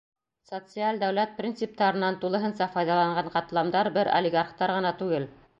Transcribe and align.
Социаль 0.51 1.01
дәүләт 1.03 1.35
принциптарынан 1.41 2.17
тулыһынса 2.25 2.71
файҙаланған 2.79 3.31
ҡатламдар 3.37 3.93
бер 3.99 4.13
олигархтар 4.19 4.79
ғына 4.81 4.99
түгел. 5.05 5.35